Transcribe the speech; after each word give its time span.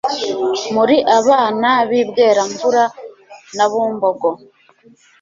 muri 0.73 0.95
abana 1.17 1.69
bi 1.89 1.99
Bweramvura 2.09 2.83
na 3.55 3.65
Bumbogo 3.71 4.29